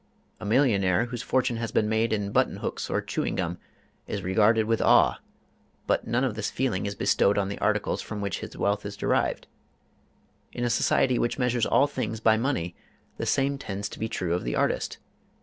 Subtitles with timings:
[0.39, 3.59] A millionaire whose fortune has been made in button hooks or chewing gum
[4.07, 5.19] is regarded with awe,
[5.85, 8.97] but none of this feeling is bestowed on the articles from which his wealth is
[8.97, 9.45] derived.
[10.53, 12.73] In a society which measures all things by money
[13.17, 14.97] the same tends to be true of the artist.